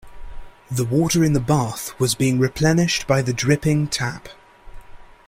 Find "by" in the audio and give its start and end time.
3.05-3.21